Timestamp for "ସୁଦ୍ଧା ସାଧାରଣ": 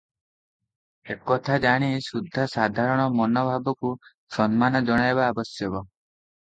2.07-3.07